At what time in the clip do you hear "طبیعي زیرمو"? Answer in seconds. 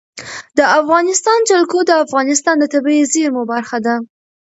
2.73-3.43